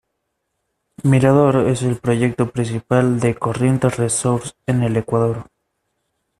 [1.03, 5.45] Mirador es el proyecto principal de Corriente Resources en el Ecuador.